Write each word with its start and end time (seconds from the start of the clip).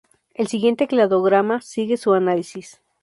El 0.33 0.47
siguiente 0.47 0.87
cladograma 0.87 1.61
sigue 1.61 1.95
su 1.95 2.13
análisis. 2.13 2.81